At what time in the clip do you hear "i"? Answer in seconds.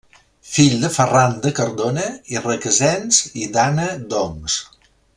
2.33-2.41, 3.45-3.47